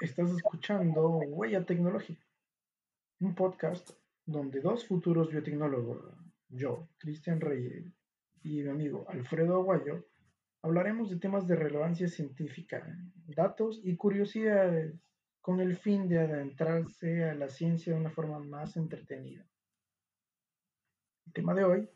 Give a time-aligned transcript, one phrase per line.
[0.00, 2.24] Estás escuchando Huella Tecnológica,
[3.20, 3.90] un podcast
[4.24, 6.14] donde dos futuros biotecnólogos,
[6.48, 7.92] yo, Cristian Reyes,
[8.42, 10.06] y mi amigo Alfredo Aguayo,
[10.62, 12.86] hablaremos de temas de relevancia científica,
[13.26, 14.94] datos y curiosidades
[15.40, 19.46] con el fin de adentrarse a la ciencia de una forma más entretenida.
[21.26, 21.88] El tema de hoy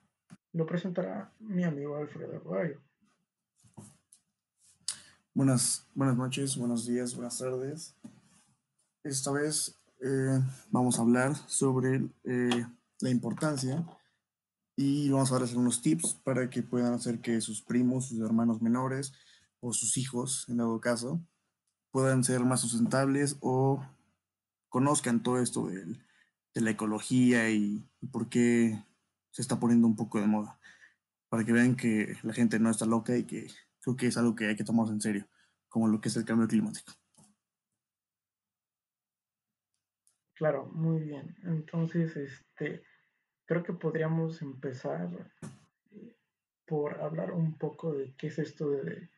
[0.53, 2.81] lo presentará mi amigo Alfredo Aguayo.
[5.33, 7.95] Buenas, buenas noches, buenos días, buenas tardes.
[9.05, 10.41] Esta vez eh,
[10.73, 12.67] vamos a hablar sobre eh,
[12.99, 13.87] la importancia
[14.75, 18.61] y vamos a darles algunos tips para que puedan hacer que sus primos, sus hermanos
[18.61, 19.13] menores
[19.61, 21.25] o sus hijos, en dado caso,
[21.93, 23.87] puedan ser más sustentables o
[24.69, 25.97] conozcan todo esto de,
[26.55, 28.85] la ecología y, y por qué
[29.31, 30.59] se está poniendo un poco de moda.
[31.29, 33.49] Para que vean que la gente no está loca y que
[33.81, 35.29] creo que es algo que hay que tomar en serio,
[35.69, 36.93] como lo que es el cambio climático.
[40.35, 41.37] Claro, muy bien.
[41.45, 42.83] Entonces, este,
[43.45, 45.31] creo que podríamos empezar
[45.93, 46.17] eh,
[46.67, 49.11] por hablar un poco de qué es esto de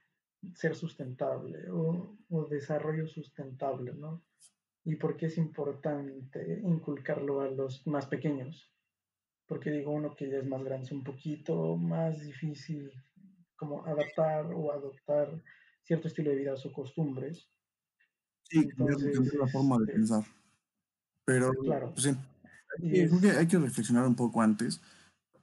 [0.54, 4.24] ser sustentable o desarrollo sustentable, ¿no?
[4.84, 8.72] Y por qué es importante inculcarlo a los más pequeños.
[9.46, 12.90] Porque digo, uno que ya es más grande es un poquito más difícil
[13.62, 15.28] como adaptar o adoptar
[15.84, 17.48] cierto estilo de vida o costumbres.
[18.50, 20.24] Sí, Entonces, es la forma de pensar.
[21.24, 21.92] Pero, Claro.
[21.92, 24.80] pues sí, hay, creo que es, hay que reflexionar un poco antes,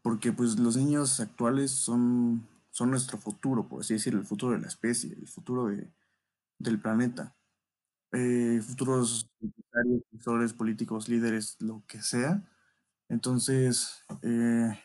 [0.02, 4.59] porque pues los niños actuales son, son nuestro futuro, por así decirlo, el futuro de
[4.59, 5.88] la especie, el futuro de,
[6.59, 7.36] del planeta.
[8.14, 12.44] Eh, futuros empresarios, profesores, políticos, líderes, lo que sea.
[13.09, 14.80] Entonces, eh,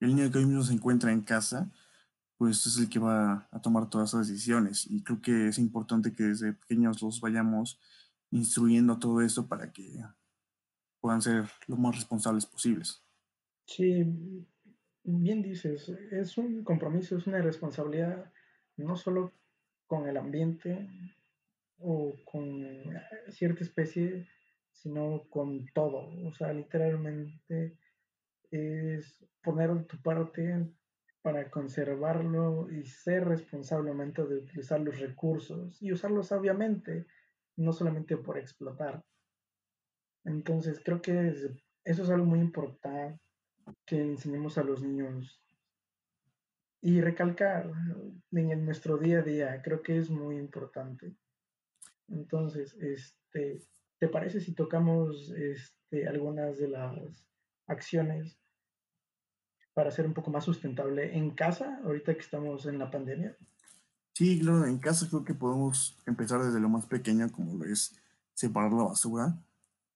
[0.00, 1.70] el niño que hoy mismo se encuentra en casa,
[2.38, 4.86] pues es el que va a tomar todas esas decisiones.
[4.88, 7.80] Y creo que es importante que desde pequeños los vayamos
[8.30, 10.00] instruyendo todo esto para que
[11.00, 13.04] puedan ser lo más responsables posibles.
[13.66, 14.04] sí,
[15.02, 18.30] bien dices, es un compromiso, es una responsabilidad
[18.76, 19.32] no solo
[19.86, 20.88] con el ambiente
[21.78, 22.64] o con
[23.30, 24.28] cierta especie,
[24.72, 26.10] sino con todo.
[26.26, 27.76] O sea, literalmente
[28.50, 30.68] es poner tu parte
[31.22, 37.06] para conservarlo y ser responsablemente de utilizar los recursos y usarlos sabiamente,
[37.56, 39.04] no solamente por explotar.
[40.24, 41.50] Entonces, creo que es-
[41.84, 43.20] eso es algo muy importante
[43.86, 45.42] que enseñemos a los niños
[46.80, 47.70] y recalcar
[48.30, 51.16] en nuestro día a día, creo que es muy importante.
[52.08, 53.58] Entonces, este,
[53.98, 57.28] ¿te parece si tocamos este, algunas de las
[57.66, 58.38] acciones
[59.78, 63.36] para ser un poco más sustentable en casa, ahorita que estamos en la pandemia?
[64.12, 67.94] Sí, claro, en casa creo que podemos empezar desde lo más pequeño, como lo es
[68.34, 69.38] separar la basura,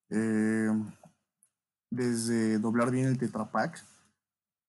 [0.09, 0.69] eh,
[1.91, 3.84] desde doblar bien el Tetra Pak,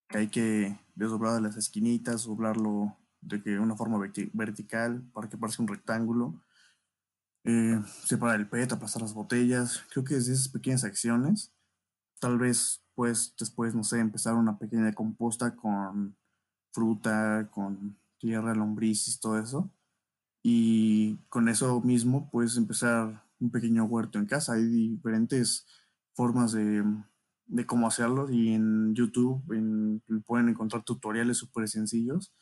[0.10, 5.30] que hay que desdoblar de las esquinitas, doblarlo de que una forma verti- vertical para
[5.30, 6.42] que parezca un rectángulo,
[7.44, 9.84] eh, separar el PET, aplastar las botellas.
[9.92, 11.54] Creo que desde esas pequeñas acciones,
[12.20, 16.18] tal vez pues después, no sé, empezar una pequeña composta con
[16.74, 19.72] fruta, con tierra, lombrices, todo eso.
[20.44, 24.54] Y con eso mismo puedes empezar un pequeño huerto en casa.
[24.54, 25.66] Hay diferentes
[26.14, 26.84] formas de,
[27.46, 32.34] de cómo hacerlo y en YouTube en- pueden encontrar tutoriales súper sencillos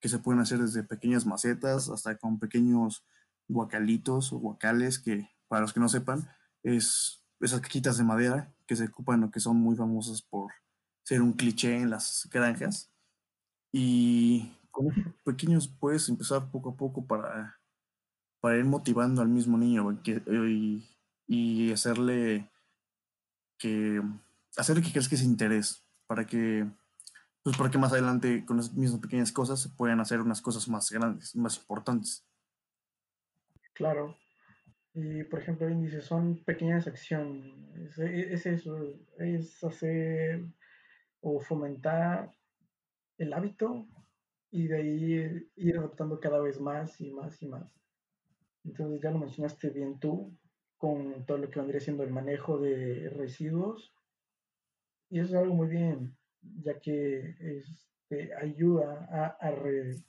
[0.00, 3.04] que se pueden hacer desde pequeñas macetas hasta con pequeños
[3.48, 6.28] guacalitos o guacales que, para los que no sepan,
[6.62, 10.52] es esas cajitas de madera que se ocupan o que son muy famosas por
[11.04, 12.90] ser un cliché en las granjas.
[13.72, 14.88] Y con
[15.24, 17.58] pequeños puedes empezar poco a poco para,
[18.40, 20.88] para ir motivando al mismo niño y,
[21.26, 22.50] y hacerle
[23.58, 24.02] que
[24.56, 26.66] hacerle que crezca ese interés para que
[27.42, 30.68] pues para que más adelante con las mismas pequeñas cosas se puedan hacer unas cosas
[30.68, 32.24] más grandes, más importantes.
[33.72, 34.16] Claro.
[34.94, 37.98] Y por ejemplo, índice son pequeñas acciones.
[37.98, 40.44] Es, es eso, es hacer
[41.22, 42.32] o fomentar
[43.18, 43.86] el hábito
[44.50, 47.70] y de ahí ir adaptando cada vez más y más y más.
[48.64, 50.36] Entonces ya lo mencionaste bien tú
[50.78, 53.94] con todo lo que vendría siendo el manejo de residuos
[55.10, 56.16] y eso es algo muy bien,
[56.64, 60.02] ya que este, ayuda a, a, re-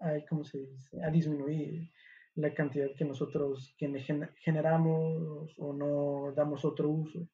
[0.00, 1.02] a- ¿cómo se dice?
[1.02, 1.90] a disminuir
[2.38, 7.28] la cantidad que nosotros que gen- generamos o no damos otro uso.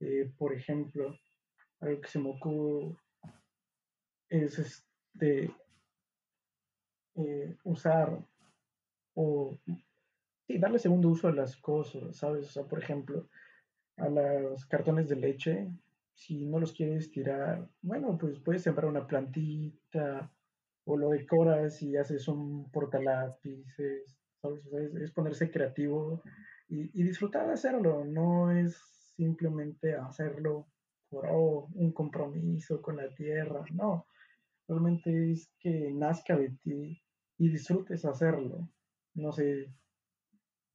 [0.00, 1.14] Eh, por ejemplo,
[1.80, 2.96] algo que se me ocurre
[4.28, 5.50] es este,
[7.14, 8.26] eh, usar
[9.14, 9.58] o
[10.48, 12.46] darle segundo uso a las cosas, ¿sabes?
[12.46, 13.28] O sea, por ejemplo,
[13.96, 15.68] a los cartones de leche,
[16.14, 20.32] si no los quieres tirar, bueno, pues puedes sembrar una plantita
[20.86, 24.16] o lo decoras y haces un portalápices,
[25.02, 26.22] es, ponerse creativo
[26.68, 28.76] y, disfrutar de hacerlo, no es
[29.16, 30.68] simplemente hacerlo
[31.08, 34.06] por oh, un compromiso con la tierra, no,
[34.68, 37.02] realmente es que nazca de ti
[37.38, 38.68] y disfrutes hacerlo.
[39.14, 39.72] No sé,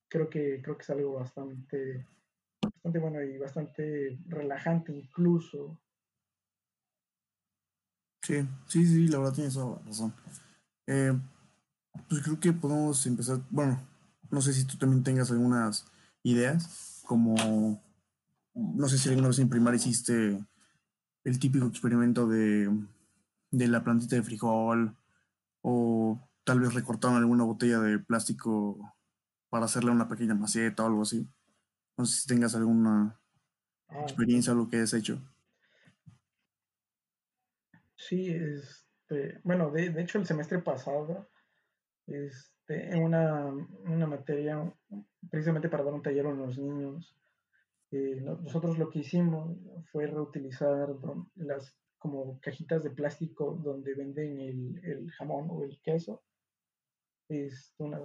[0.09, 2.05] creo que, creo que es algo bastante,
[2.61, 5.79] bastante bueno y bastante relajante incluso.
[8.21, 8.35] Sí,
[8.67, 10.13] sí, sí, la verdad tienes razón.
[10.87, 11.13] Eh,
[12.09, 13.81] pues creo que podemos empezar, bueno,
[14.31, 15.85] no sé si tú también tengas algunas
[16.23, 17.81] ideas, como,
[18.53, 20.39] no sé si alguna vez en primaria hiciste
[21.23, 22.69] el típico experimento de,
[23.51, 24.95] de la plantita de frijol,
[25.61, 28.95] o tal vez recortaron alguna botella de plástico
[29.49, 31.27] para hacerle una pequeña maceta o algo así.
[31.97, 33.19] No sé si tengas alguna
[33.89, 35.21] ah, experiencia o lo que hayas hecho.
[38.01, 41.29] Sí, este, bueno, de, hecho el semestre pasado,
[42.07, 44.73] este, en una, una, materia,
[45.29, 47.15] precisamente para dar un taller a los niños,
[47.91, 49.55] eh, nosotros lo que hicimos
[49.91, 50.89] fue reutilizar
[51.35, 56.23] las como cajitas de plástico donde venden el, el jamón o el queso.
[57.29, 58.01] Es una,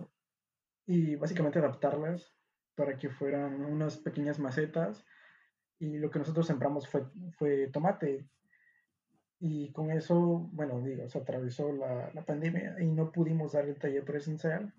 [0.86, 2.34] y básicamente adaptarlas
[2.74, 5.02] para que fueran unas pequeñas macetas.
[5.78, 7.06] Y lo que nosotros sembramos fue,
[7.38, 8.28] fue tomate.
[9.38, 13.78] Y con eso, bueno, digo, se atravesó la, la pandemia y no pudimos dar el
[13.78, 14.72] taller presencial,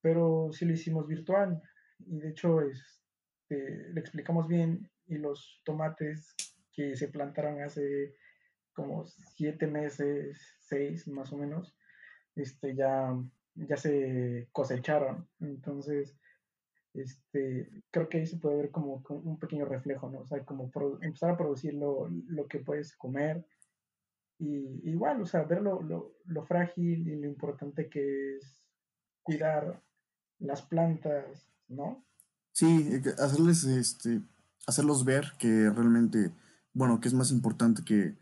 [0.00, 1.62] pero sí lo hicimos virtual.
[1.98, 6.34] Y de hecho, este, le explicamos bien y los tomates
[6.72, 8.14] que se plantaron hace
[8.72, 11.76] como siete meses, seis más o menos,
[12.34, 13.14] este, ya
[13.54, 15.28] ya se cosecharon.
[15.40, 16.16] Entonces,
[16.92, 20.20] este, creo que ahí se puede ver como, un pequeño reflejo, ¿no?
[20.20, 20.70] O sea, como
[21.00, 22.08] empezar a producir lo,
[22.48, 23.44] que puedes comer.
[24.44, 28.62] Y igual, o sea, ver lo, lo, frágil y lo importante que es
[29.22, 29.82] cuidar
[30.38, 32.04] las plantas, ¿no?
[32.52, 34.20] Sí, hacerles, este,
[34.66, 36.30] hacerlos ver que realmente,
[36.74, 38.18] bueno, que es más importante que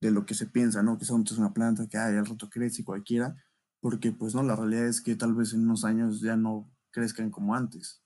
[0.00, 0.98] de lo que se piensa, ¿no?
[0.98, 3.36] Que son es una planta que hay al rato crece y cualquiera,
[3.80, 7.30] porque pues no, la realidad es que tal vez en unos años ya no crezcan
[7.30, 8.02] como antes.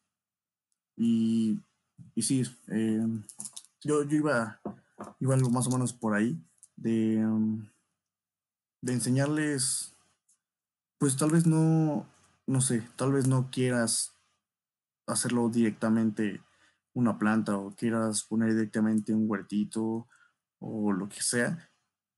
[0.97, 1.59] Y,
[2.15, 3.07] y sí, eh,
[3.81, 4.61] yo, yo iba,
[5.19, 6.39] iba algo más o menos por ahí,
[6.81, 7.69] de, um,
[8.81, 9.95] de enseñarles,
[10.99, 12.07] pues tal vez no,
[12.47, 14.15] no sé, tal vez no quieras
[15.07, 16.43] hacerlo directamente
[16.95, 20.07] una planta o quieras poner directamente un huertito
[20.61, 21.71] o lo que sea,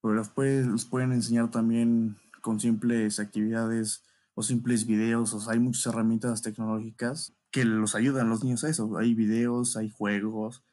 [0.02, 4.02] pero después los pueden enseñar también con simples actividades
[4.34, 5.34] o simples videos.
[5.34, 8.96] O hay muchas herramientas tecnológicas que los ayudan los niños a eso.
[8.96, 10.64] Hay videos, hay juegos,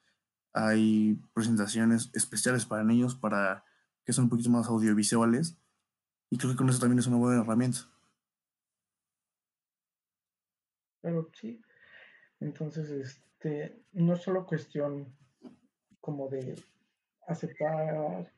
[0.53, 3.65] hay presentaciones especiales para niños para
[4.07, 5.57] que son un poquito más audiovisuales.
[6.29, 7.79] Y creo que con eso también es una buena herramienta.
[11.01, 11.61] Claro, sí.
[12.39, 15.13] Entonces, este, no es solo cuestión
[15.99, 16.55] como de
[17.27, 18.31] aceptar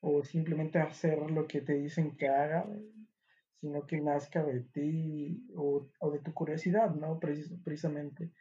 [0.00, 2.66] o simplemente hacer lo que te dicen que haga,
[3.58, 7.18] sino que nazca de ti o, de tu curiosidad, ¿no?
[7.18, 8.32] precisamente.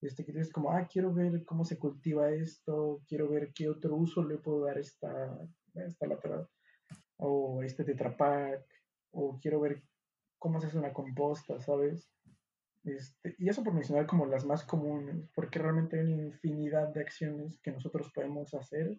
[0.00, 3.94] Este, que dices como, ah, quiero ver cómo se cultiva esto, quiero ver qué otro
[3.94, 5.38] uso le puedo dar esta,
[5.74, 6.48] esta lateral,
[7.16, 8.64] o este tetrapack,
[9.12, 9.82] o quiero ver
[10.38, 12.10] cómo se hace una composta, ¿sabes?
[12.84, 17.00] Este, y eso por mencionar como las más comunes, porque realmente hay una infinidad de
[17.00, 18.98] acciones que nosotros podemos hacer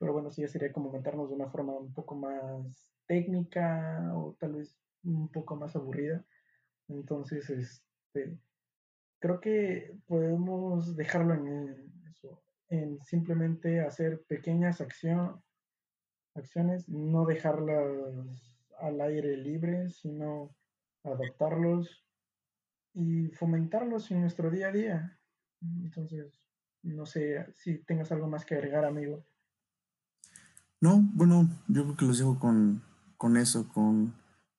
[0.00, 4.34] pero bueno, sí, ya sería como meternos de una forma un poco más técnica o
[4.40, 4.74] tal vez
[5.04, 6.24] un poco más aburrida.
[6.88, 8.38] Entonces, este,
[9.18, 15.42] creo que podemos dejarlo en eso, en simplemente hacer pequeñas acción,
[16.40, 20.54] acciones, no dejarlas al aire libre, sino
[21.04, 22.04] adaptarlos
[22.94, 25.18] y fomentarlos en nuestro día a día.
[25.60, 26.40] Entonces,
[26.82, 29.24] no sé si tengas algo más que agregar, amigo.
[30.80, 32.82] No, bueno, yo creo que los dejo con,
[33.16, 34.14] con eso, con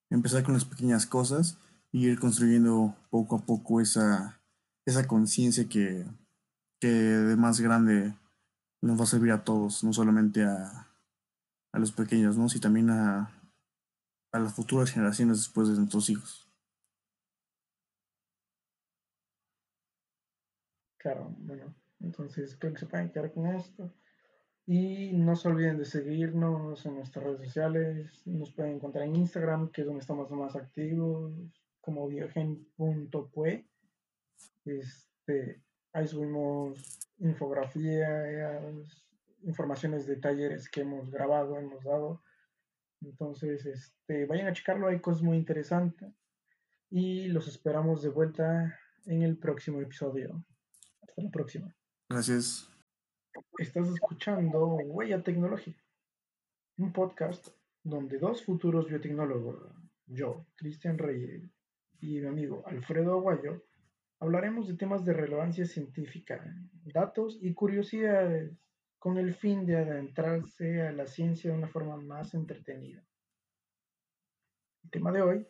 [0.09, 1.57] empezar con las pequeñas cosas
[1.91, 4.39] y ir construyendo poco a poco esa,
[4.85, 6.05] esa conciencia que,
[6.79, 8.13] que de más grande
[8.81, 10.90] nos va a servir a todos, no solamente a,
[11.71, 12.49] a los pequeños, ¿no?
[12.49, 13.41] sino también a,
[14.31, 16.51] a las futuras generaciones después de nuestros hijos.
[20.97, 23.91] Claro, bueno, entonces creo que se pueden quedar con esto.
[24.67, 28.21] Y no se olviden de seguirnos en nuestras redes sociales.
[28.25, 31.33] Nos pueden encontrar en Instagram, que es donde estamos más activos,
[31.81, 33.67] como biogen.pue.
[34.65, 35.63] Este,
[35.93, 39.10] ahí subimos infografías,
[39.43, 42.23] informaciones de talleres que hemos grabado, hemos dado.
[43.01, 46.13] Entonces, este, vayan a checarlo, hay cosas muy interesantes.
[46.89, 50.45] Y los esperamos de vuelta en el próximo episodio.
[51.01, 51.75] Hasta la próxima.
[52.09, 52.69] Gracias.
[53.57, 55.81] Estás escuchando Huella Tecnológica,
[56.77, 57.47] un podcast
[57.83, 59.73] donde dos futuros biotecnólogos,
[60.05, 61.49] yo, Cristian Reyes,
[62.01, 63.63] y mi amigo Alfredo Aguayo,
[64.19, 66.43] hablaremos de temas de relevancia científica,
[66.83, 68.51] datos y curiosidades
[69.01, 73.03] con el fin de adentrarse a la ciencia de una forma más entretenida.
[74.83, 75.47] El tema de hoy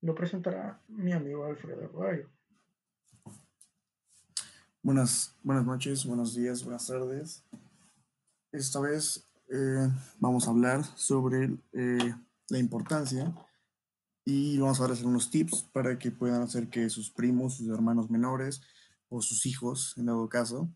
[0.00, 2.30] lo presentará mi amigo Alfredo Aguayo.
[4.82, 7.44] Buenas, buenas noches, buenos días, buenas tardes.
[8.50, 12.14] Esta vez eh, vamos a hablar sobre eh,
[12.48, 13.30] la importancia
[14.24, 18.08] y vamos a dar unos tips para que puedan hacer que sus primos, sus hermanos
[18.08, 18.62] menores
[19.10, 20.70] o sus hijos, en dado caso,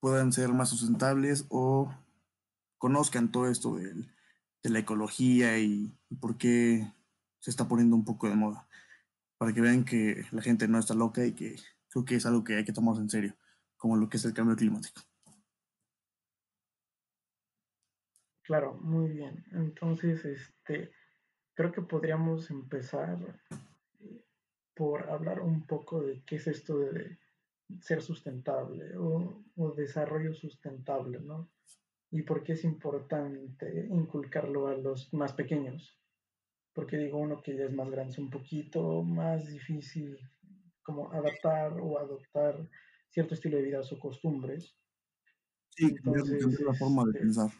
[0.00, 1.92] puedan ser más sustentables o
[2.78, 3.94] conozcan todo esto de,
[4.62, 6.92] la ecología y, y por qué
[7.38, 8.66] se está poniendo un poco de moda.
[9.38, 11.56] Para que vean que la gente no está loca y que
[11.88, 13.36] creo que es algo que hay que tomar en serio,
[13.76, 15.00] como lo que es el cambio climático.
[18.42, 19.44] Claro, muy bien.
[19.52, 20.92] Entonces, este,
[21.54, 23.18] creo que podríamos empezar
[24.00, 24.24] eh,
[24.74, 27.18] por hablar un poco de qué es esto de
[27.80, 31.50] ser sustentable o, o desarrollo sustentable, ¿no?
[32.10, 35.98] Y por qué es importante inculcarlo a los más pequeños.
[36.72, 40.18] Porque digo, uno que ya es más grande es un poquito más difícil
[40.82, 42.68] como adaptar o adoptar
[43.10, 44.76] cierto estilo de vida o costumbres.
[45.70, 47.50] Sí, Entonces, es la forma de pensar.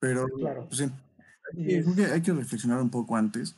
[0.00, 0.66] Pero, claro.
[0.66, 0.90] pues sí,
[1.56, 3.56] es, hay que reflexionar un poco antes,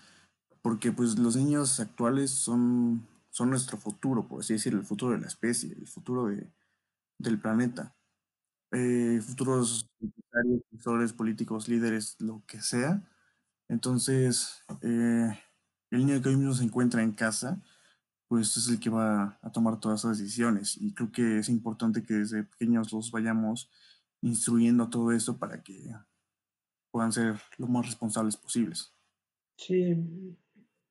[0.63, 3.07] porque pues los niños actuales son,
[3.37, 6.51] son nuestro futuro, por así decirlo, el futuro de la especie, el futuro de,
[7.19, 7.95] del planeta.
[8.73, 13.07] Eh, futuros empresarios, profesores, políticos, líderes, lo que sea.
[13.69, 15.39] Entonces, eh,
[15.91, 17.63] el niño que hoy mismo se encuentra en casa,
[18.27, 20.79] pues es el que va a tomar todas esas decisiones.
[20.79, 23.71] Y creo que es importante que desde pequeños los vayamos
[24.23, 25.95] instruyendo todo esto para que
[26.91, 28.95] puedan ser lo más responsables posibles.
[29.59, 29.95] Sí,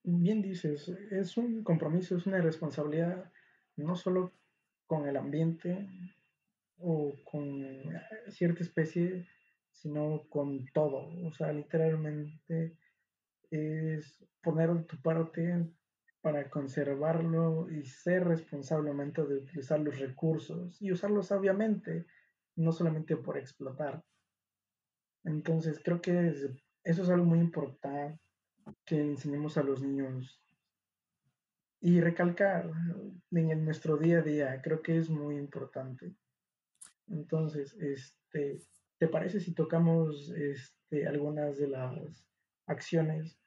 [0.06, 3.32] bien dices, es un compromiso, es una responsabilidad
[3.76, 4.34] no solo
[4.86, 5.88] con el ambiente
[6.78, 7.64] o con
[8.30, 9.28] cierta especie,
[9.72, 11.10] sino con todo.
[11.28, 12.78] O sea, literalmente
[13.50, 15.72] es poner tu parte
[16.22, 22.06] para conservarlo y ser responsablemente de utilizar los recursos y usarlos sabiamente,
[22.56, 24.04] no solamente por explotar.
[25.24, 26.50] Entonces, creo que es-
[26.84, 28.25] eso es algo muy importante
[28.86, 30.42] que enseñemos a los niños
[31.82, 32.72] y recalcar
[33.32, 36.16] en nuestro día a día, creo que es muy importante.
[37.08, 38.60] Entonces, este,
[38.98, 42.26] ¿te parece si tocamos este, algunas de las
[42.66, 43.38] acciones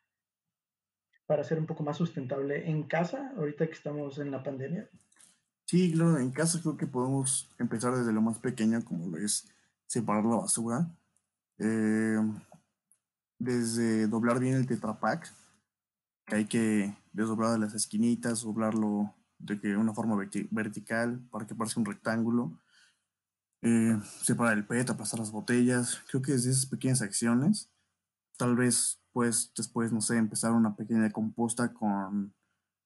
[1.26, 4.88] para ser un poco más sustentable en casa, ahorita que estamos en la pandemia?
[5.64, 9.46] Sí, claro, en casa creo que podemos empezar desde lo más pequeño, como lo es
[9.87, 10.88] separar la basura.
[11.58, 12.18] Eh,
[13.38, 15.33] desde doblar bien el Tetra Pak,
[16.26, 21.47] que hay que desdoblar de las esquinitas, doblarlo de que una forma verti- vertical para
[21.47, 22.59] que parezca un rectángulo.
[23.62, 26.00] Eh, separar el PET, aplastar las botellas.
[26.09, 27.71] Creo que desde esas pequeñas acciones,
[28.37, 32.33] tal vez pues después, no sé, empezar una pequeña composta con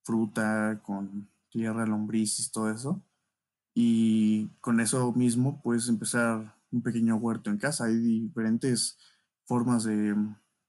[0.02, 3.02] fruta, con tierra, lombrices, todo eso.
[3.74, 7.84] Y con eso mismo puedes empezar un pequeño huerto en casa.
[7.86, 8.98] Hay diferentes
[9.46, 10.14] formas de,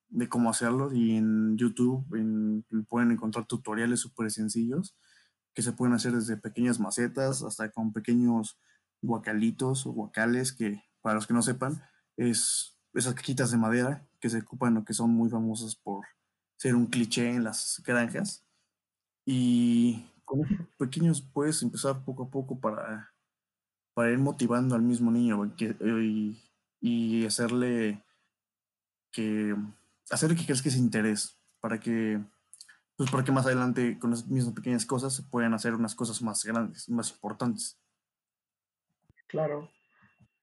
[0.09, 4.95] de cómo hacerlo y en YouTube en- pueden encontrar tutoriales súper sencillos
[5.53, 8.59] que se pueden hacer desde pequeñas macetas hasta con pequeños
[9.01, 11.81] guacalitos o guacales que para los que no sepan
[12.17, 16.05] es esas cajitas de madera que se ocupan o que son muy famosas por
[16.57, 18.45] ser un cliché en las granjas.
[19.25, 20.41] Y con
[20.77, 23.13] pequeños puedes empezar poco a poco para,
[23.93, 26.41] para ir motivando al mismo niño y,
[26.81, 28.03] y hacerle
[29.13, 29.55] que
[30.09, 32.19] hacerle que crezca ese interés para que
[32.97, 36.21] pues para que más adelante con las mismas pequeñas cosas se puedan hacer unas cosas
[36.21, 37.79] más grandes, más importantes.
[39.27, 39.71] Claro.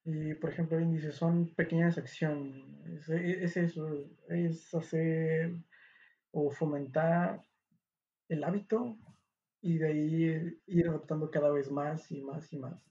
[0.05, 3.09] Y por ejemplo, bien dice, son pequeñas acciones.
[3.09, 3.89] Es, es eso,
[4.29, 5.55] es hacer
[6.33, 7.45] o fomentar
[8.29, 8.97] el hábito
[9.61, 12.83] y de ahí ir adoptando cada vez más y más y más.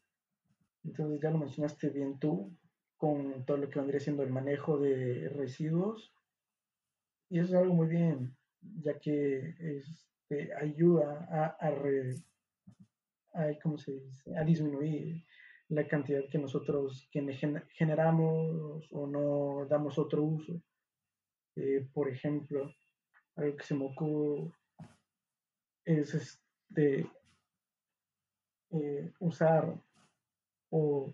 [0.83, 2.55] Entonces ya lo mencionaste bien tú
[2.99, 6.13] con todo lo que vendría siendo el manejo de residuos
[7.29, 8.35] y eso es algo muy bien,
[8.81, 11.67] ya que este, ayuda a,
[13.33, 15.23] a, disminuir
[15.67, 20.59] la cantidad que nosotros generamos o no damos otro uso.
[21.55, 22.73] Eh, por ejemplo,
[23.35, 24.51] algo que se me ocurre
[25.85, 27.07] es este,
[28.71, 29.79] eh, usar
[30.71, 31.13] o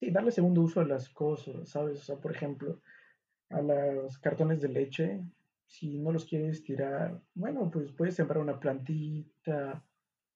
[0.00, 2.00] darle segundo uso a las cosas, ¿sabes?
[2.00, 2.80] O sea, por ejemplo,
[3.50, 5.24] a los cartones de leche,
[5.66, 9.82] si no los quieres tirar, bueno, pues puedes sembrar una plantita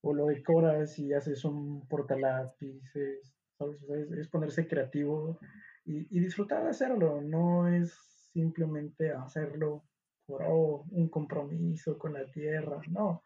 [0.02, 3.83] o lo decoras y haces un portalápices, ¿sabes?
[3.90, 5.38] es, ponerse creativo
[5.85, 7.93] y, y, disfrutar de hacerlo, no es
[8.33, 9.85] simplemente hacerlo
[10.26, 13.23] por oh, un compromiso con la tierra, no,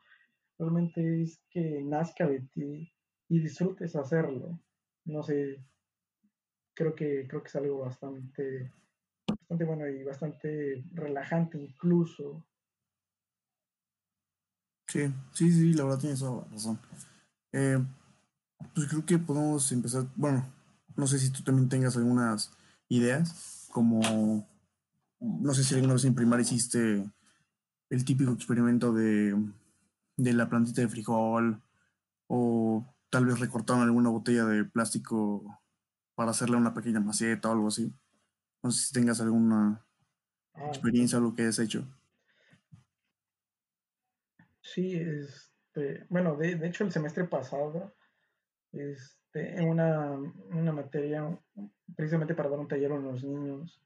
[0.59, 2.93] realmente es que nazca de ti
[3.29, 4.59] y disfrutes hacerlo.
[5.05, 5.59] No sé,
[6.75, 8.71] creo que, creo que es algo bastante,
[9.27, 12.45] bastante bueno y bastante relajante incluso.
[14.89, 16.79] Sí, sí, sí, la verdad tienes razón.
[17.53, 17.79] Eh,
[18.75, 20.45] pues creo que podemos empezar, bueno,
[20.97, 22.53] no sé si tú también tengas algunas
[22.89, 24.47] ideas, como,
[25.21, 27.05] no sé si alguna vez en primaria hiciste
[27.91, 29.37] el típico experimento de,
[30.17, 31.61] de la plantita de frijol,
[32.29, 35.61] o tal vez recortaron alguna botella de plástico
[36.15, 37.93] para hacerle una pequeña maceta o algo así.
[38.63, 39.85] No sé si tengas alguna
[40.55, 40.67] ah.
[40.69, 41.87] experiencia o lo que hayas hecho.
[44.61, 47.95] Sí, este, bueno, de, de hecho el semestre pasado,
[48.73, 51.39] este, en una, una, materia,
[51.95, 53.83] precisamente para dar un taller a los niños,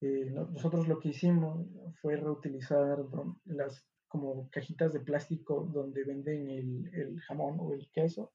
[0.00, 1.66] eh, nosotros lo que hicimos
[2.00, 2.98] fue reutilizar
[3.44, 8.32] las como cajitas de plástico donde venden el, el jamón o el queso.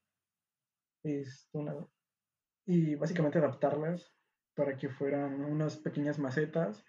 [1.01, 1.75] Es una,
[2.65, 4.13] y básicamente adaptarlas
[4.55, 6.84] para que fueran unas pequeñas macetas.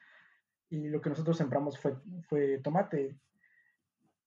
[0.70, 1.96] Y lo que nosotros sembramos fue,
[2.28, 3.18] fue tomate.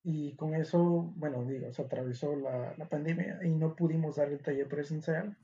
[0.03, 4.41] Y con eso, bueno, digo, se atravesó la, la, pandemia y no pudimos dar el
[4.41, 5.37] taller presencial,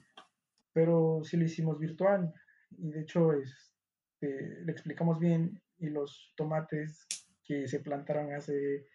[0.71, 2.33] pero sí lo hicimos virtual.
[2.71, 7.05] Y de hecho este, le explicamos bien y los tomates
[7.43, 8.85] que se plantaron hace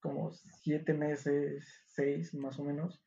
[0.00, 3.02] como siete meses, seis más o menos,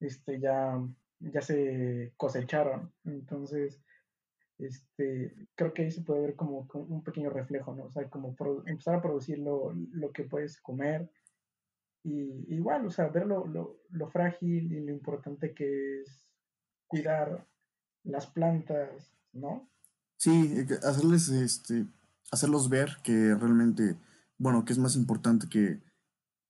[0.00, 0.78] este, ya
[1.20, 2.92] ya se cosecharon.
[3.04, 3.80] Entonces,
[4.58, 7.84] este, creo que ahí se puede ver como, un pequeño reflejo, ¿no?
[7.84, 8.34] O sea, como
[8.66, 9.74] empezar a producir lo,
[10.12, 11.10] que puedes comer.
[12.02, 16.22] Y igual, o sea, ver lo, lo, frágil y lo importante que es
[16.86, 17.46] cuidar
[18.04, 19.68] las plantas, ¿no?
[20.16, 21.86] Sí, eh, hacerles, este,
[22.30, 23.96] hacerlos ver que realmente,
[24.38, 25.80] bueno, que es más importante que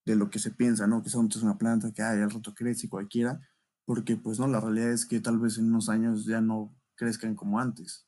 [0.05, 1.03] de lo que se piensa, ¿no?
[1.03, 3.41] Que son es una planta que, ay, al rato crece cualquiera
[3.87, 7.37] porque pues no, la realidad es que tal vez en unos años ya no crezcan
[7.37, 8.05] como antes.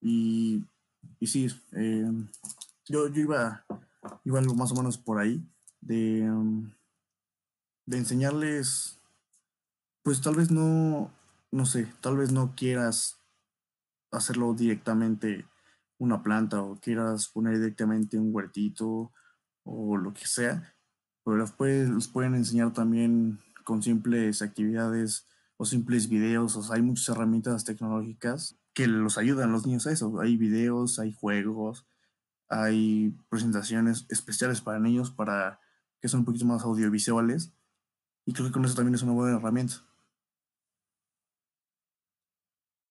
[0.00, 0.64] Y,
[1.20, 2.10] y sí, eh,
[2.86, 3.64] yo, yo iba,
[4.24, 5.46] iba algo más o menos por ahí,
[5.82, 6.72] de, um,
[7.84, 8.98] de enseñarles,
[10.02, 11.12] pues tal vez no,
[11.52, 13.20] no sé, tal vez no quieras
[14.10, 15.46] hacerlo directamente
[15.98, 19.12] una planta o quieras poner directamente un huertito
[19.64, 20.74] o lo que sea,
[21.22, 27.08] pero los, los pueden enseñar también con simples actividades o simples videos, o hay muchas
[27.10, 30.20] herramientas tecnológicas que los ayudan a los niños a eso.
[30.20, 31.86] Hay videos, hay juegos,
[32.48, 35.60] hay presentaciones especiales para niños para
[36.00, 37.52] que son un poquito más audiovisuales
[38.24, 39.74] y creo que con eso también es una buena herramienta.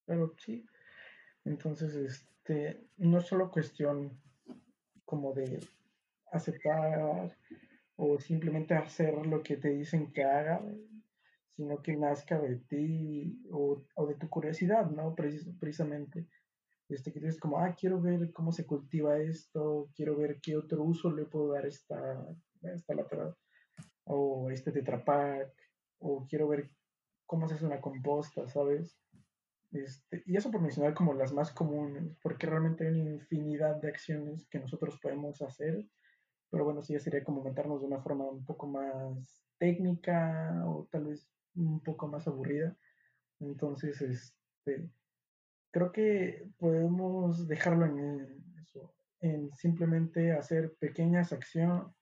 [0.06, 0.66] Claro, sí.
[1.46, 4.20] Entonces, este, no es solo cuestión
[5.06, 5.60] como de
[6.32, 7.36] aceptar
[8.02, 10.64] o simplemente hacer lo que te dicen que haga,
[11.52, 15.14] sino que nazca de ti o, de tu curiosidad, ¿no?
[15.16, 16.26] precisamente.
[16.88, 20.82] Este, que dices como, ah, quiero ver cómo se cultiva esto, quiero ver qué otro
[20.82, 22.26] uso le puedo dar a esta,
[22.62, 22.96] esta
[24.06, 25.54] o este tetrapack,
[26.00, 26.72] o quiero ver
[27.26, 28.98] cómo se hace una composta, ¿sabes?
[29.72, 33.90] Este, y eso por mencionar como las más comunes, porque realmente hay una infinidad de
[33.90, 35.86] acciones que nosotros podemos hacer
[36.50, 40.88] pero bueno, sí, ya sería como meternos de una forma un poco más técnica o
[40.92, 42.76] tal vez un poco más aburrida.
[43.40, 44.90] Entonces, este,
[45.72, 51.94] creo que podemos dejarlo en eso, en simplemente hacer pequeñas acción,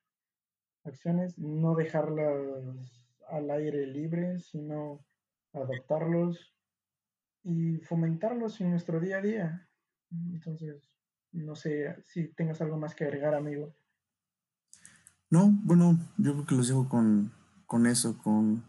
[0.84, 5.06] acciones, no dejarlas al aire libre, sino
[5.54, 6.56] adaptarlos
[7.44, 9.70] y fomentarlos en nuestro día a día.
[10.12, 10.90] Entonces,
[11.32, 13.76] no sé si tengas algo más que agregar, amigo.
[15.30, 17.34] No, bueno, yo creo que los dejo con,
[17.66, 18.64] con eso, con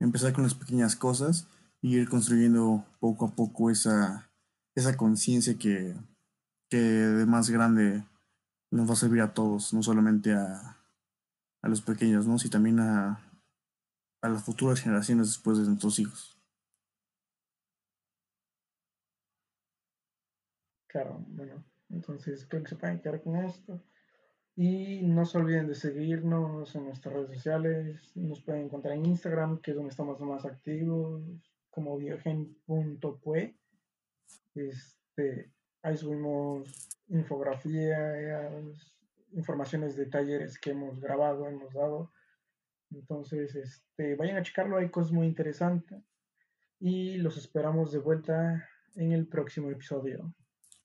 [0.00, 1.46] empezar con las pequeñas cosas
[1.82, 4.30] y ir construyendo poco a poco esa,
[4.74, 5.94] esa conciencia que,
[6.70, 8.04] que de más grande
[8.70, 10.78] nos va a servir a todos, no solamente a,
[11.62, 12.38] a los pequeños, ¿no?
[12.38, 13.20] sino también a,
[14.22, 16.38] a las futuras generaciones después de nuestros hijos.
[20.86, 23.82] Claro, bueno, entonces creo que se pueden quedar con esto.
[24.60, 28.10] Y no se olviden de seguirnos en nuestras redes sociales.
[28.16, 31.22] Nos pueden encontrar en Instagram, que es donde estamos más activos,
[31.70, 33.56] como biogen.pue.
[34.56, 38.98] Este, ahí subimos infografías,
[39.30, 42.10] informaciones de talleres que hemos grabado, hemos dado.
[42.90, 46.02] Entonces, este, vayan a checarlo, hay cosas muy interesantes.
[46.80, 50.34] Y los esperamos de vuelta en el próximo episodio.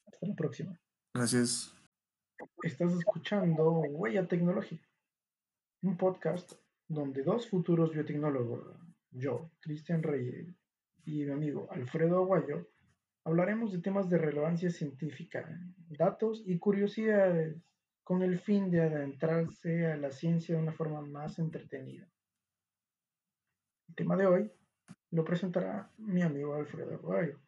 [0.05, 0.79] Hasta la próxima.
[1.15, 1.73] Gracias.
[2.63, 4.87] Estás escuchando Huella Tecnológica,
[5.81, 6.53] un podcast
[6.87, 8.77] donde dos futuros biotecnólogos,
[9.11, 10.47] yo, Cristian Reyes,
[11.05, 12.67] y mi amigo Alfredo Aguayo,
[13.23, 15.47] hablaremos de temas de relevancia científica,
[15.89, 17.61] datos y curiosidades
[18.03, 22.07] con el fin de adentrarse a la ciencia de una forma más entretenida.
[23.87, 24.51] El tema de hoy
[25.11, 27.39] lo presentará mi amigo Alfredo Aguayo.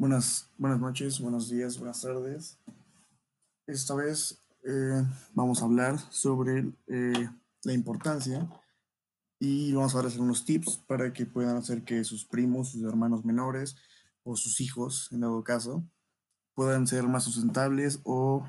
[0.00, 2.56] Buenas, buenas noches, buenos días, buenas tardes.
[3.66, 7.28] Esta vez eh, vamos a hablar sobre eh,
[7.64, 8.48] la importancia
[9.40, 13.24] y vamos a darles algunos tips para que puedan hacer que sus primos, sus hermanos
[13.24, 13.74] menores
[14.22, 15.82] o sus hijos, en dado caso,
[16.54, 18.48] puedan ser más sustentables o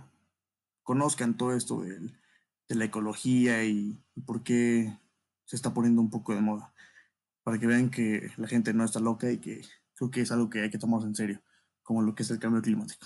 [0.83, 2.13] conozcan todo esto de,
[2.67, 4.99] la ecología y por qué
[5.45, 6.75] se está poniendo un poco de moda.
[7.41, 9.63] Para que vean que la gente no está loca y que
[9.99, 11.41] creo que es algo que hay que tomar en serio,
[11.83, 13.05] como lo que es el cambio climático.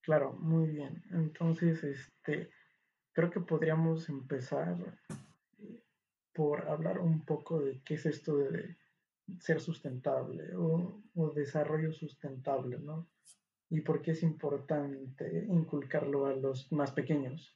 [0.00, 1.04] Claro, muy bien.
[1.10, 2.50] Entonces, este,
[3.12, 4.98] creo que podríamos empezar
[5.58, 5.84] eh,
[6.32, 8.78] por hablar un poco de qué es esto de
[9.38, 13.10] ser sustentable o, o desarrollo sustentable, ¿no?
[13.68, 17.54] Y por qué es importante inculcarlo a los más pequeños.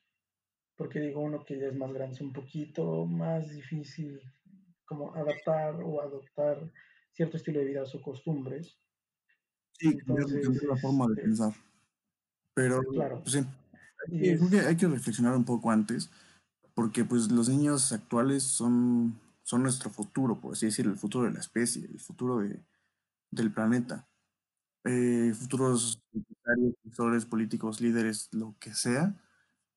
[0.77, 4.21] Porque digo, uno que ya es más grande es un poquito más difícil
[4.87, 6.73] como adaptar o adoptar
[7.13, 8.79] cierto estilo de vida o costumbres.
[9.73, 11.53] Sí, cambiar, cambiar la forma de pensar.
[12.55, 13.21] Pero, claro.
[13.21, 13.39] pues sí,
[14.13, 16.11] es, creo que hay que reflexionar un poco antes,
[16.75, 21.33] porque pues los niños actuales son, son nuestro futuro, por así decirlo, el futuro de
[21.33, 22.63] la especie, el futuro de,
[23.31, 24.09] del planeta.
[24.85, 29.15] Eh, futuros empresarios, profesores, políticos, líderes, lo que sea.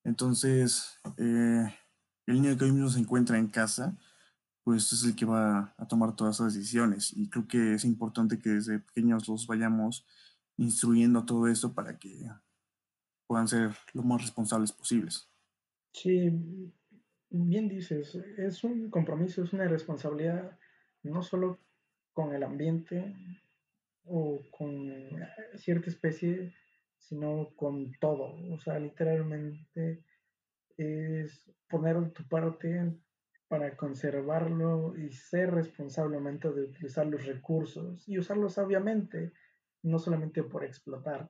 [0.04, 1.74] Entonces, eh,
[2.28, 3.98] el niño que hoy mismo se encuentra en casa,
[4.69, 7.12] pues es el que va a tomar todas esas decisiones.
[7.17, 10.05] Y creo que es importante que desde pequeños los vayamos
[10.58, 12.29] instruyendo todo esto para que
[13.25, 15.27] puedan ser lo más responsables posibles.
[15.91, 16.32] sí,
[17.32, 20.55] bien dices, es un compromiso, es una responsabilidad
[21.01, 21.58] no solo
[22.13, 23.15] con el ambiente
[24.05, 24.93] o con
[25.55, 26.53] cierta especie,
[26.99, 28.36] sino con todo.
[28.53, 30.03] O sea, literalmente
[30.77, 32.99] es poner tu parte
[33.49, 39.33] para conservarlo y ser responsablemente de utilizar los recursos y usarlos sabiamente,
[39.83, 41.29] no solamente por explotar.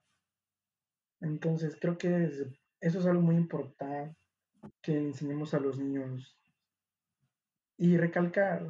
[1.21, 2.45] Entonces, creo que es-
[2.81, 4.15] eso es algo muy importante
[4.81, 6.37] que enseñemos a los niños
[7.77, 8.67] y recalcar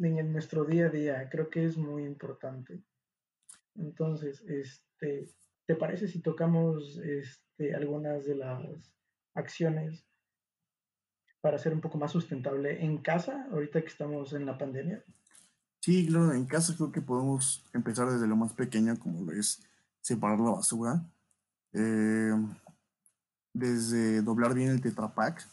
[0.00, 2.82] en nuestro día a día, creo que es muy importante.
[3.76, 5.28] Entonces, este,
[5.66, 8.96] ¿te parece si tocamos este, algunas de las
[9.34, 10.09] acciones
[11.40, 15.02] para ser un poco más sustentable en casa, ahorita que estamos en la pandemia?
[15.80, 19.62] Sí, claro, en casa creo que podemos empezar desde lo más pequeño, como lo es
[20.02, 21.02] separar la basura.
[21.72, 22.32] Eh,
[23.54, 25.46] desde doblar bien el Tetra Pak,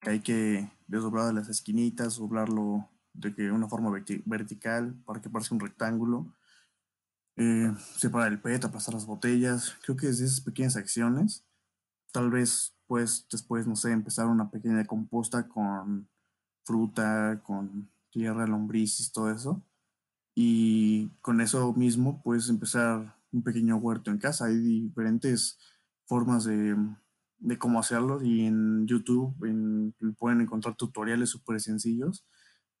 [0.00, 5.20] que hay que desdoblar de las esquinitas, doblarlo de que una forma verti- vertical para
[5.20, 6.34] que parezca un rectángulo.
[7.36, 9.74] Eh, separar el PET, aplastar las botellas.
[9.82, 11.46] Creo que desde esas pequeñas acciones,
[12.12, 16.10] tal vez pues después, no sé, empezar una pequeña composta con
[16.64, 19.62] fruta, con tierra, lombrices, todo eso.
[20.34, 24.46] Y con eso mismo puedes empezar un pequeño huerto en casa.
[24.46, 25.58] Hay diferentes
[26.06, 26.76] formas de,
[27.38, 32.26] de cómo hacerlo y en YouTube en- pueden encontrar tutoriales súper sencillos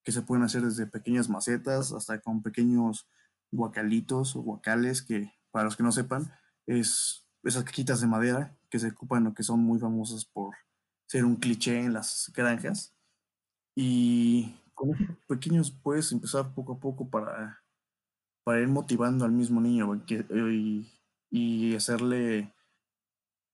[0.04, 3.08] que se pueden hacer desde pequeñas macetas hasta con pequeños
[3.52, 6.32] guacalitos o guacales que, para los que no sepan,
[6.66, 10.54] es esas cajitas de madera que se ocupan o que son muy famosas por
[11.06, 12.94] ser un cliché en las granjas.
[13.76, 14.92] Y con
[15.28, 17.60] pequeños puedes empezar poco a poco para,
[18.44, 20.90] para ir motivando al mismo niño que- y,
[21.30, 22.54] y hacerle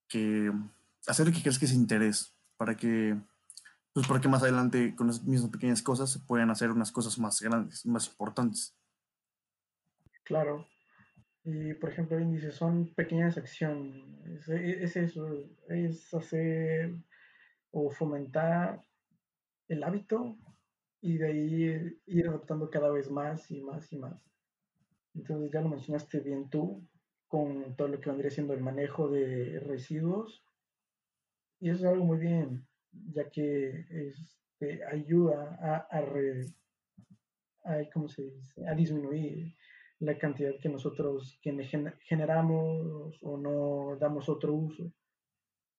[0.07, 0.51] que
[1.07, 3.17] hacerle que crezca ese interés para que
[3.93, 7.19] pues para que más adelante con las mismas pequeñas cosas se puedan hacer unas cosas
[7.19, 8.75] más grandes, más importantes.
[10.23, 10.67] Claro.
[11.49, 14.03] Y por ejemplo, bien dice, son pequeñas acciones.
[14.25, 16.93] Es, es eso, es hacer
[17.71, 18.81] o fomentar
[19.69, 20.37] el hábito
[20.99, 24.21] y de ahí ir adoptando cada vez más y más y más.
[25.15, 26.85] Entonces ya lo mencionaste bien tú
[27.29, 30.43] con todo lo que vendría siendo el manejo de residuos
[31.61, 32.67] y eso es algo muy bien
[33.13, 35.87] ya que este, ayuda a,
[37.69, 39.55] a disminuir
[39.99, 41.51] la cantidad que nosotros que
[42.01, 44.91] generamos o no damos otro uso.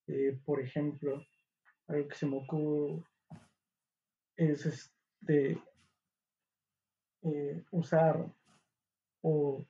[0.06, 1.22] Eh, por ejemplo,
[1.86, 3.04] algo que se me ocurre
[4.36, 5.60] es este,
[7.22, 8.32] eh, usar
[9.22, 9.64] o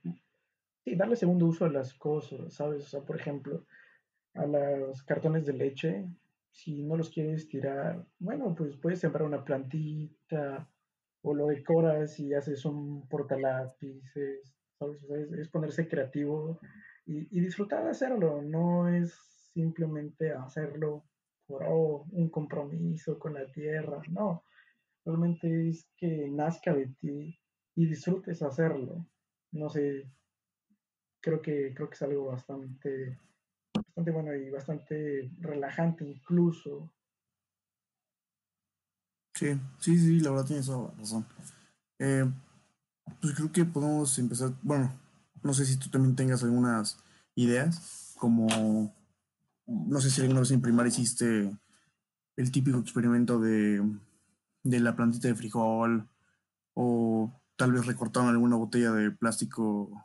[0.85, 2.85] darle segundo uso a las cosas, ¿sabes?
[2.85, 3.67] O sea, por ejemplo,
[4.35, 6.07] a los cartones de leche,
[6.51, 10.69] si no los quieres tirar, bueno, pues puedes sembrar una plantita
[11.29, 15.03] o lo decoras y haces un portalápices, ¿sabes?
[15.38, 16.59] es, ponerse creativo
[17.05, 19.14] y, disfrutar de hacerlo, no es
[19.53, 21.05] simplemente hacerlo
[21.47, 24.45] por oh, un compromiso con la tierra, no,
[25.05, 27.38] realmente es que nazca de ti
[27.75, 29.07] y disfrutes hacerlo.
[29.53, 30.11] No sé,
[31.21, 33.19] creo que, creo que es algo bastante,
[33.75, 36.93] bastante bueno y bastante relajante incluso.
[39.38, 39.46] Sí,
[39.79, 41.24] sí, sí, la verdad tienes razón.
[42.01, 42.29] Eh,
[43.20, 44.92] pues creo que podemos empezar, bueno,
[45.44, 46.98] no sé si tú también tengas algunas
[47.37, 48.92] ideas, como,
[49.64, 51.57] no sé si alguna vez en primaria hiciste
[52.37, 53.81] el típico experimento de,
[54.64, 56.09] de la plantita de frijol,
[56.74, 60.05] o tal vez recortaron alguna botella de plástico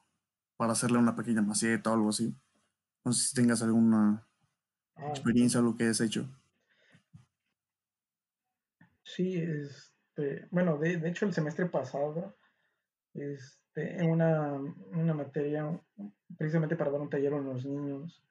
[0.57, 2.35] para hacerle una pequeña maceta o algo así.
[3.03, 4.27] No sé si tengas alguna
[4.95, 5.07] ah.
[5.09, 6.29] experiencia o lo que hayas hecho.
[9.15, 12.35] Sí, este, bueno, de, de hecho el semestre pasado
[13.13, 15.79] este, en una, una, materia,
[16.35, 18.23] precisamente para dar un taller a los niños.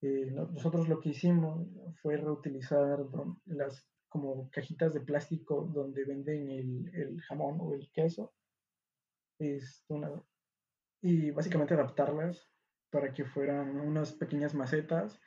[0.00, 1.68] Eh, nosotros lo que hicimos
[2.00, 2.98] fue reutilizar
[3.44, 8.32] las como cajitas de plástico donde venden el, el jamón o el queso.
[9.38, 10.10] Es una,
[11.02, 12.48] y básicamente adaptarlas
[12.88, 15.20] para que fueran unas pequeñas macetas.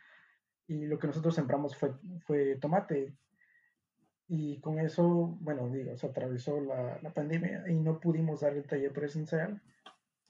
[0.68, 1.94] Y lo que nosotros sembramos fue,
[2.26, 3.16] fue tomate.
[4.32, 8.68] Y con eso, bueno, digo, se atravesó la, la, pandemia y no pudimos dar el
[8.68, 9.60] taller presencial,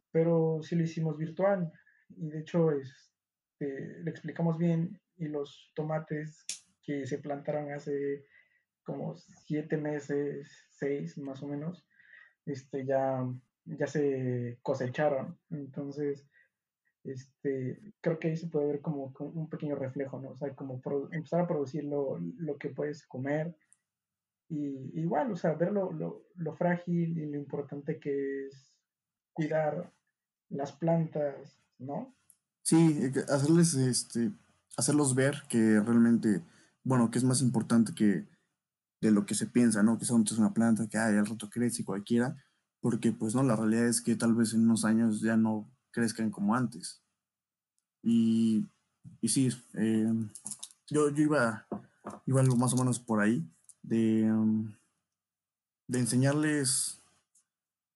[0.10, 1.70] pero sí lo hicimos virtual.
[2.16, 6.46] Y de hecho, este, le explicamos bien y los tomates
[6.82, 8.26] que se plantaron hace
[8.84, 11.86] como siete meses, seis más o menos,
[12.46, 13.28] este, ya,
[13.66, 15.38] ya se cosecharon.
[15.50, 16.26] Entonces,
[17.04, 20.30] este, creo que ahí se puede ver como, un pequeño reflejo, ¿no?
[20.30, 20.82] O sea, como
[21.12, 23.54] empezar a producir lo, lo que puedes comer
[24.50, 28.74] y igual, o sea, ver lo, lo, frágil y lo importante que es
[29.32, 29.94] cuidar
[30.50, 32.16] las plantas, ¿no?
[32.64, 34.32] Sí, eh, hacerles, este,
[34.76, 36.42] hacerlos ver que realmente,
[36.84, 38.28] bueno, que es más importante que
[39.02, 40.00] de lo que se piensa, ¿no?
[40.00, 42.44] Que son es una planta que ay, al rato crece cualquiera,
[42.82, 46.32] porque pues no, la realidad es que tal vez en unos años ya no crezcan
[46.32, 47.04] como antes.
[48.02, 48.66] Y,
[49.22, 50.12] y sí, eh,
[50.88, 51.68] yo, yo iba,
[52.26, 53.48] iba algo más o menos por ahí
[53.82, 54.74] de, um,
[55.88, 57.02] de enseñarles,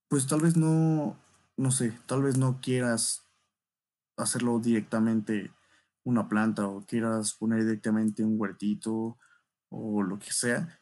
[0.07, 1.17] pues tal vez no,
[1.57, 3.25] no sé, tal vez no quieras
[4.17, 5.51] hacerlo directamente
[6.03, 9.17] una planta o quieras poner directamente un huertito
[9.69, 10.79] o lo que sea,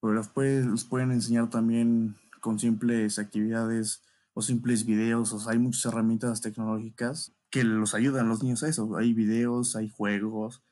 [0.00, 4.02] pero los, los pueden enseñar también con simples actividades
[4.34, 8.68] o simples videos, o hay muchas herramientas tecnológicas que los ayudan a los niños a
[8.68, 10.62] eso, hay videos, hay juegos,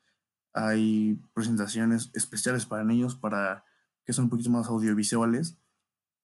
[0.53, 3.65] hay presentaciones especiales para niños para
[4.05, 5.59] que son un poquito más audiovisuales.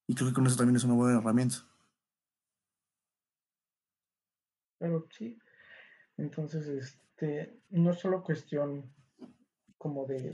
[0.07, 1.57] Y creo que con eso también es una buena herramienta.
[4.79, 5.37] Claro, sí.
[6.17, 8.91] Entonces, este, no es solo cuestión
[9.77, 10.31] como de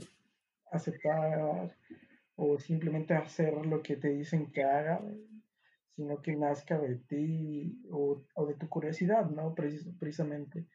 [0.72, 1.76] aceptar
[2.36, 5.00] o simplemente hacer lo que te dicen que haga,
[5.94, 9.54] sino que nazca de ti o, de tu curiosidad, ¿no?
[9.54, 10.66] precisamente.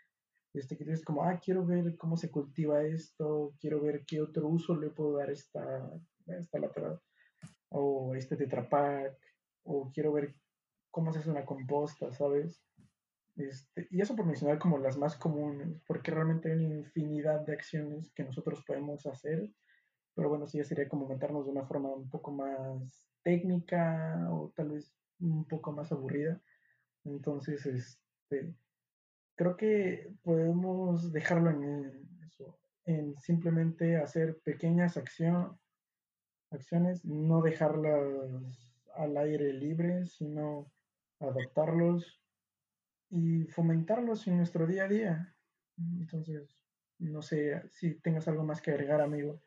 [0.54, 4.48] Este, que dices como, ah, quiero ver cómo se cultiva esto, quiero ver qué otro
[4.50, 5.90] uso le puedo dar esta,
[6.38, 7.00] esta lateral,
[7.70, 9.18] o este tetrapack,
[9.64, 10.36] o quiero ver
[10.90, 12.64] cómo se hace una composta, ¿sabes?
[13.38, 17.54] Este, y eso por mencionar como las más comunes, porque realmente hay una infinidad de
[17.54, 19.50] acciones que nosotros podemos hacer,
[20.16, 24.52] pero bueno, sí ya sería como comentarnos de una forma un poco más técnica o
[24.56, 26.42] tal vez un poco más aburrida.
[27.06, 28.54] Entonces, este,
[29.36, 35.52] creo que podemos dejarlo en eso, en simplemente hacer pequeñas acciones,
[36.52, 40.72] acciones, no dejarlas al aire libre, sino
[41.20, 42.22] adaptarlos
[43.10, 45.36] y fomentarlos en nuestro día a día.
[45.78, 46.58] Entonces,
[47.00, 49.42] no sé si tengas algo más que agregar, amigo.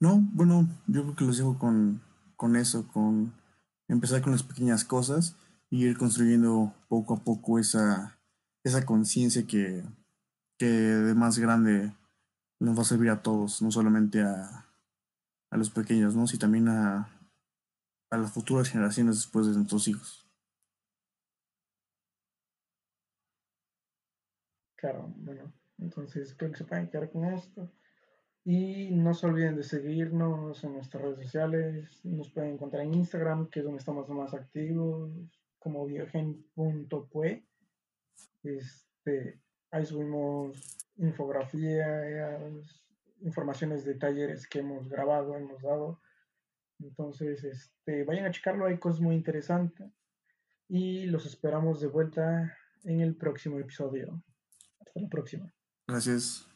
[0.00, 2.02] No, bueno, yo creo que los dejo con,
[2.36, 3.32] con eso, con
[3.88, 5.36] empezar con las pequeñas cosas
[5.70, 8.18] y ir construyendo poco a poco esa,
[8.64, 9.82] esa conciencia que,
[10.58, 11.92] que de más grande
[12.60, 14.66] nos va a servir a todos, no solamente a,
[15.54, 16.26] a los pequeños, ¿no?
[16.26, 17.08] sino también a,
[18.10, 20.28] a las futuras generaciones después de nuestros hijos.
[24.74, 27.70] Claro, bueno, entonces creo que se pueden quedar con esto.
[28.44, 32.04] Y no se olviden de seguirnos en nuestras redes sociales.
[32.04, 35.12] Nos pueden encontrar en Instagram, que es donde estamos más activos,
[35.60, 37.46] como biogen.pue.
[38.42, 39.40] Este,
[39.70, 42.83] ahí subimos infografías,
[43.24, 46.00] informaciones de talleres que hemos grabado, hemos dado.
[46.78, 49.90] Entonces, este, vayan a checarlo, hay cosas muy interesantes.
[50.68, 54.22] Y los esperamos de vuelta en el próximo episodio.
[54.80, 55.52] Hasta la próxima.
[55.88, 56.46] Gracias.